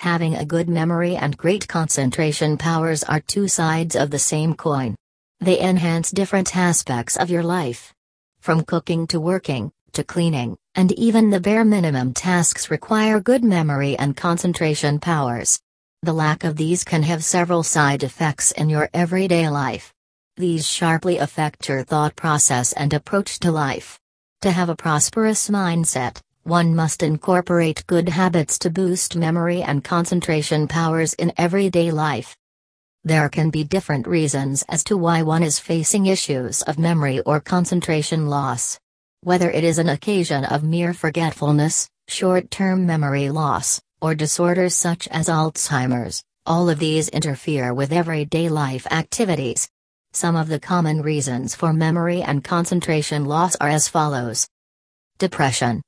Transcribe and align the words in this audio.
Having 0.00 0.36
a 0.36 0.46
good 0.46 0.66
memory 0.66 1.14
and 1.14 1.36
great 1.36 1.68
concentration 1.68 2.56
powers 2.56 3.04
are 3.04 3.20
two 3.20 3.46
sides 3.48 3.94
of 3.94 4.10
the 4.10 4.18
same 4.18 4.54
coin. 4.54 4.96
They 5.40 5.60
enhance 5.60 6.10
different 6.10 6.56
aspects 6.56 7.18
of 7.18 7.28
your 7.28 7.42
life. 7.42 7.92
From 8.40 8.64
cooking 8.64 9.06
to 9.08 9.20
working, 9.20 9.70
to 9.92 10.02
cleaning, 10.02 10.56
and 10.74 10.90
even 10.92 11.28
the 11.28 11.38
bare 11.38 11.66
minimum 11.66 12.14
tasks 12.14 12.70
require 12.70 13.20
good 13.20 13.44
memory 13.44 13.94
and 13.98 14.16
concentration 14.16 15.00
powers. 15.00 15.60
The 16.00 16.14
lack 16.14 16.44
of 16.44 16.56
these 16.56 16.82
can 16.82 17.02
have 17.02 17.22
several 17.22 17.62
side 17.62 18.02
effects 18.02 18.52
in 18.52 18.70
your 18.70 18.88
everyday 18.94 19.50
life. 19.50 19.92
These 20.38 20.66
sharply 20.66 21.18
affect 21.18 21.68
your 21.68 21.84
thought 21.84 22.16
process 22.16 22.72
and 22.72 22.94
approach 22.94 23.38
to 23.40 23.52
life. 23.52 24.00
To 24.40 24.50
have 24.50 24.70
a 24.70 24.76
prosperous 24.76 25.50
mindset, 25.50 26.22
one 26.44 26.74
must 26.74 27.02
incorporate 27.02 27.86
good 27.86 28.08
habits 28.08 28.58
to 28.58 28.70
boost 28.70 29.14
memory 29.14 29.62
and 29.62 29.84
concentration 29.84 30.66
powers 30.66 31.12
in 31.14 31.32
everyday 31.36 31.90
life. 31.90 32.36
There 33.04 33.28
can 33.28 33.50
be 33.50 33.64
different 33.64 34.06
reasons 34.06 34.64
as 34.68 34.82
to 34.84 34.96
why 34.96 35.22
one 35.22 35.42
is 35.42 35.58
facing 35.58 36.06
issues 36.06 36.62
of 36.62 36.78
memory 36.78 37.20
or 37.20 37.40
concentration 37.40 38.28
loss. 38.28 38.78
Whether 39.22 39.50
it 39.50 39.64
is 39.64 39.78
an 39.78 39.90
occasion 39.90 40.44
of 40.44 40.64
mere 40.64 40.94
forgetfulness, 40.94 41.88
short 42.08 42.50
term 42.50 42.86
memory 42.86 43.30
loss, 43.30 43.80
or 44.00 44.14
disorders 44.14 44.74
such 44.74 45.08
as 45.08 45.28
Alzheimer's, 45.28 46.22
all 46.46 46.70
of 46.70 46.78
these 46.78 47.08
interfere 47.10 47.74
with 47.74 47.92
everyday 47.92 48.48
life 48.48 48.86
activities. 48.90 49.68
Some 50.12 50.36
of 50.36 50.48
the 50.48 50.58
common 50.58 51.02
reasons 51.02 51.54
for 51.54 51.72
memory 51.72 52.22
and 52.22 52.42
concentration 52.42 53.26
loss 53.26 53.56
are 53.56 53.68
as 53.68 53.88
follows 53.88 54.48
Depression, 55.18 55.82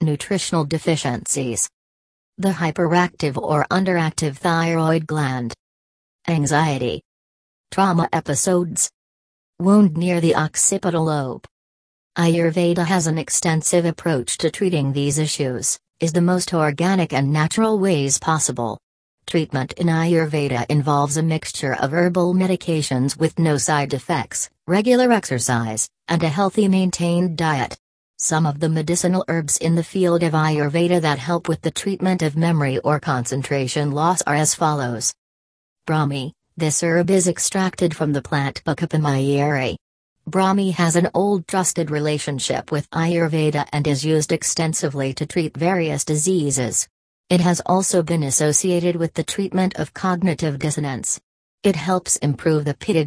Nutritional 0.00 0.64
deficiencies, 0.64 1.68
the 2.36 2.50
hyperactive 2.50 3.36
or 3.36 3.66
underactive 3.68 4.36
thyroid 4.36 5.08
gland, 5.08 5.52
anxiety, 6.28 7.02
trauma 7.72 8.08
episodes, 8.12 8.88
wound 9.58 9.96
near 9.96 10.20
the 10.20 10.36
occipital 10.36 11.06
lobe. 11.06 11.44
Ayurveda 12.16 12.86
has 12.86 13.08
an 13.08 13.18
extensive 13.18 13.84
approach 13.84 14.38
to 14.38 14.52
treating 14.52 14.92
these 14.92 15.18
issues, 15.18 15.76
is 15.98 16.12
the 16.12 16.20
most 16.20 16.54
organic 16.54 17.12
and 17.12 17.32
natural 17.32 17.80
ways 17.80 18.20
possible. 18.20 18.78
Treatment 19.26 19.72
in 19.72 19.88
Ayurveda 19.88 20.64
involves 20.68 21.16
a 21.16 21.24
mixture 21.24 21.74
of 21.74 21.92
herbal 21.92 22.34
medications 22.34 23.18
with 23.18 23.36
no 23.36 23.56
side 23.56 23.92
effects, 23.94 24.48
regular 24.68 25.10
exercise, 25.10 25.88
and 26.06 26.22
a 26.22 26.28
healthy 26.28 26.68
maintained 26.68 27.36
diet. 27.36 27.76
Some 28.20 28.46
of 28.46 28.58
the 28.58 28.68
medicinal 28.68 29.24
herbs 29.28 29.58
in 29.58 29.76
the 29.76 29.84
field 29.84 30.24
of 30.24 30.32
Ayurveda 30.32 31.00
that 31.02 31.20
help 31.20 31.48
with 31.48 31.62
the 31.62 31.70
treatment 31.70 32.20
of 32.20 32.36
memory 32.36 32.78
or 32.78 32.98
concentration 32.98 33.92
loss 33.92 34.22
are 34.22 34.34
as 34.34 34.56
follows. 34.56 35.14
Brahmi, 35.86 36.32
this 36.56 36.82
herb 36.82 37.10
is 37.10 37.28
extracted 37.28 37.94
from 37.94 38.12
the 38.12 38.20
plant 38.20 38.64
Bucca 38.64 38.88
Brahmi 38.88 40.72
has 40.72 40.96
an 40.96 41.08
old 41.14 41.46
trusted 41.46 41.92
relationship 41.92 42.72
with 42.72 42.90
Ayurveda 42.90 43.68
and 43.72 43.86
is 43.86 44.04
used 44.04 44.32
extensively 44.32 45.14
to 45.14 45.24
treat 45.24 45.56
various 45.56 46.04
diseases. 46.04 46.88
It 47.30 47.40
has 47.40 47.62
also 47.66 48.02
been 48.02 48.24
associated 48.24 48.96
with 48.96 49.14
the 49.14 49.22
treatment 49.22 49.76
of 49.76 49.94
cognitive 49.94 50.58
dissonance. 50.58 51.20
It 51.62 51.76
helps 51.76 52.16
improve 52.16 52.64
the 52.64 52.74
pitta 52.74 53.04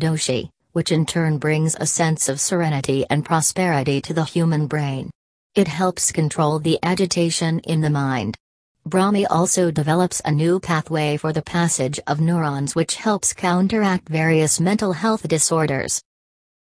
which 0.74 0.92
in 0.92 1.06
turn 1.06 1.38
brings 1.38 1.76
a 1.76 1.86
sense 1.86 2.30
of 2.30 2.40
serenity 2.40 3.06
and 3.10 3.26
prosperity 3.26 4.02
to 4.02 4.14
the 4.14 4.24
human 4.24 4.68
brain. 4.68 5.10
It 5.56 5.68
helps 5.68 6.12
control 6.12 6.60
the 6.60 6.80
agitation 6.84 7.60
in 7.60 7.82
the 7.82 7.90
mind. 7.90 8.38
Brahmi 8.88 9.26
also 9.30 9.72
develops 9.72 10.22
a 10.26 10.32
new 10.32 10.60
pathway 10.60 11.18
for 11.18 11.34
the 11.34 11.42
passage 11.42 12.00
of 12.08 12.20
neurons 12.20 12.76
which 12.76 12.96
helps 12.96 13.34
counteract 13.34 14.10
various 14.10 14.60
mental 14.60 14.94
health 14.94 15.28
disorders. 15.28 16.02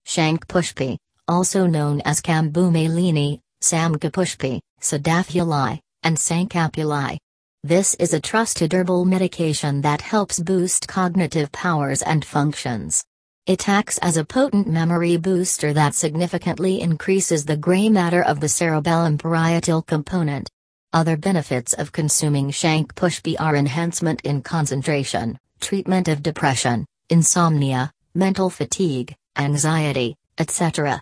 Shankpushpi, 0.07 0.97
also 1.29 1.67
known 1.67 2.01
as 2.05 2.21
Kambumalini, 2.21 3.41
Samgapushpi, 3.63 4.61
Sadafuli, 4.81 5.81
and 6.03 6.17
Sankapuli, 6.17 7.19
this 7.67 7.95
is 7.95 8.15
a 8.15 8.21
trusted 8.21 8.73
herbal 8.73 9.05
medication 9.07 9.81
that 9.81 10.01
helps 10.01 10.39
boost 10.39 10.87
cognitive 10.87 11.51
powers 11.51 12.01
and 12.01 12.25
functions. 12.25 13.03
It 13.47 13.69
acts 13.69 13.97
as 13.99 14.17
a 14.17 14.25
potent 14.25 14.67
memory 14.67 15.17
booster 15.17 15.73
that 15.73 15.95
significantly 15.95 16.81
increases 16.81 17.45
the 17.45 17.57
gray 17.57 17.89
matter 17.89 18.21
of 18.21 18.41
the 18.41 18.49
cerebellum 18.49 19.19
parietal 19.19 19.83
component. 19.83 20.51
Other 20.93 21.17
benefits 21.17 21.73
of 21.73 21.93
consuming 21.93 22.51
shank 22.51 22.93
Shankpushpi 22.97 23.37
are 23.39 23.55
enhancement 23.55 24.21
in 24.23 24.43
concentration, 24.43 25.39
treatment 25.61 26.09
of 26.09 26.25
depression, 26.25 26.87
insomnia, 27.09 27.93
mental 28.17 28.51
fatigue, 28.51 29.15
anxiety, 29.39 30.17
etc. 30.39 31.01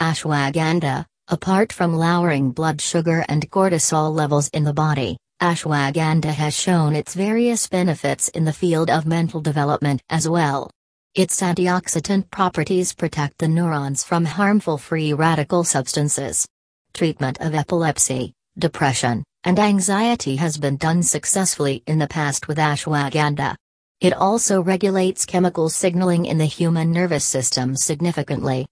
Ashwagandha, 0.00 1.06
apart 1.26 1.72
from 1.72 1.96
lowering 1.96 2.52
blood 2.52 2.80
sugar 2.80 3.24
and 3.28 3.50
cortisol 3.50 4.14
levels 4.14 4.46
in 4.50 4.62
the 4.62 4.72
body, 4.72 5.16
Ashwagandha 5.42 6.34
has 6.34 6.56
shown 6.56 6.94
its 6.94 7.14
various 7.14 7.66
benefits 7.66 8.28
in 8.28 8.44
the 8.44 8.52
field 8.52 8.90
of 8.90 9.06
mental 9.06 9.40
development 9.40 10.02
as 10.08 10.28
well. 10.28 10.70
Its 11.14 11.40
antioxidant 11.42 12.28
properties 12.32 12.92
protect 12.92 13.38
the 13.38 13.46
neurons 13.46 14.02
from 14.02 14.24
harmful 14.24 14.76
free 14.76 15.12
radical 15.12 15.62
substances. 15.62 16.44
Treatment 16.92 17.40
of 17.40 17.54
epilepsy, 17.54 18.32
depression, 18.58 19.22
and 19.44 19.60
anxiety 19.60 20.34
has 20.34 20.58
been 20.58 20.76
done 20.76 21.04
successfully 21.04 21.84
in 21.86 22.00
the 22.00 22.08
past 22.08 22.48
with 22.48 22.58
ashwagandha. 22.58 23.54
It 24.00 24.12
also 24.12 24.60
regulates 24.60 25.24
chemical 25.24 25.68
signaling 25.68 26.26
in 26.26 26.36
the 26.36 26.46
human 26.46 26.90
nervous 26.90 27.24
system 27.24 27.76
significantly. 27.76 28.66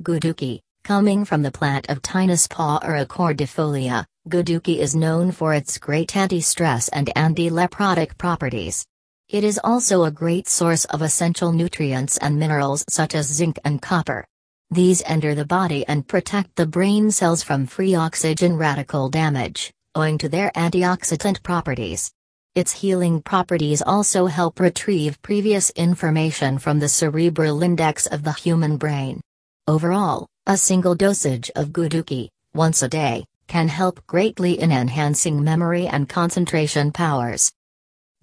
Guduki, 0.00 0.60
coming 0.82 1.26
from 1.26 1.42
the 1.42 1.52
plant 1.52 1.90
of 1.90 2.00
Tinus 2.00 2.48
cordifolia, 2.48 4.06
Guduki 4.30 4.78
is 4.78 4.96
known 4.96 5.30
for 5.30 5.52
its 5.52 5.76
great 5.76 6.16
anti-stress 6.16 6.88
and 6.88 7.12
anti-leprotic 7.14 8.16
properties. 8.16 8.86
It 9.28 9.42
is 9.42 9.58
also 9.64 10.04
a 10.04 10.10
great 10.12 10.46
source 10.46 10.84
of 10.84 11.02
essential 11.02 11.50
nutrients 11.50 12.16
and 12.18 12.38
minerals 12.38 12.84
such 12.88 13.12
as 13.12 13.26
zinc 13.26 13.58
and 13.64 13.82
copper. 13.82 14.24
These 14.70 15.02
enter 15.04 15.34
the 15.34 15.44
body 15.44 15.84
and 15.88 16.06
protect 16.06 16.54
the 16.54 16.64
brain 16.64 17.10
cells 17.10 17.42
from 17.42 17.66
free 17.66 17.96
oxygen 17.96 18.56
radical 18.56 19.08
damage, 19.08 19.72
owing 19.96 20.16
to 20.18 20.28
their 20.28 20.52
antioxidant 20.52 21.42
properties. 21.42 22.12
Its 22.54 22.70
healing 22.70 23.20
properties 23.20 23.82
also 23.82 24.26
help 24.26 24.60
retrieve 24.60 25.20
previous 25.22 25.70
information 25.70 26.56
from 26.56 26.78
the 26.78 26.88
cerebral 26.88 27.64
index 27.64 28.06
of 28.06 28.22
the 28.22 28.32
human 28.32 28.76
brain. 28.76 29.20
Overall, 29.66 30.28
a 30.46 30.56
single 30.56 30.94
dosage 30.94 31.50
of 31.56 31.70
Guduki, 31.70 32.28
once 32.54 32.80
a 32.80 32.88
day, 32.88 33.24
can 33.48 33.66
help 33.66 34.06
greatly 34.06 34.60
in 34.60 34.70
enhancing 34.70 35.42
memory 35.42 35.88
and 35.88 36.08
concentration 36.08 36.92
powers. 36.92 37.50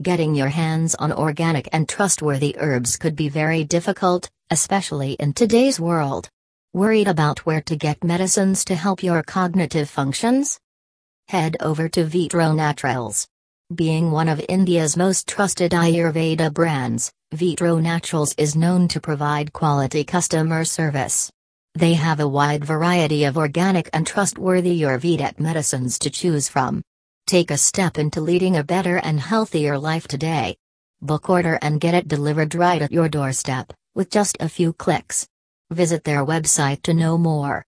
Getting 0.03 0.35
your 0.35 0.49
hands 0.49 0.95
on 0.95 1.13
organic 1.13 1.69
and 1.71 1.87
trustworthy 1.87 2.57
herbs 2.59 2.97
could 2.97 3.15
be 3.15 3.29
very 3.29 3.63
difficult, 3.63 4.29
especially 4.51 5.13
in 5.13 5.31
today's 5.31 5.79
world. 5.79 6.27
Worried 6.73 7.07
about 7.07 7.45
where 7.45 7.61
to 7.61 7.77
get 7.77 8.03
medicines 8.03 8.65
to 8.65 8.75
help 8.75 9.01
your 9.01 9.23
cognitive 9.23 9.89
functions? 9.89 10.59
Head 11.29 11.55
over 11.61 11.87
to 11.87 12.03
Vitro 12.03 12.51
Naturals. 12.51 13.29
Being 13.73 14.11
one 14.11 14.27
of 14.27 14.43
India's 14.49 14.97
most 14.97 15.25
trusted 15.25 15.71
Ayurveda 15.71 16.53
brands, 16.53 17.09
Vitro 17.33 17.79
Naturals 17.79 18.35
is 18.37 18.57
known 18.57 18.89
to 18.89 18.99
provide 18.99 19.53
quality 19.53 20.03
customer 20.03 20.65
service. 20.65 21.31
They 21.75 21.93
have 21.93 22.19
a 22.19 22.27
wide 22.27 22.65
variety 22.65 23.23
of 23.23 23.37
organic 23.37 23.89
and 23.93 24.05
trustworthy 24.05 24.81
Ayurvedic 24.81 25.39
medicines 25.39 25.97
to 25.99 26.09
choose 26.09 26.49
from. 26.49 26.81
Take 27.33 27.49
a 27.49 27.57
step 27.57 27.97
into 27.97 28.21
leading 28.21 28.57
a 28.57 28.63
better 28.63 28.97
and 28.97 29.19
healthier 29.19 29.75
life 29.79 30.07
today. 30.07 30.55
Book 31.01 31.31
order 31.31 31.57
and 31.63 31.81
get 31.81 31.95
it 31.95 32.07
delivered 32.07 32.53
right 32.53 32.79
at 32.79 32.91
your 32.91 33.09
doorstep, 33.09 33.73
with 33.95 34.11
just 34.11 34.37
a 34.39 34.47
few 34.47 34.71
clicks. 34.71 35.27
Visit 35.71 36.03
their 36.03 36.23
website 36.23 36.83
to 36.83 36.93
know 36.93 37.17
more. 37.17 37.61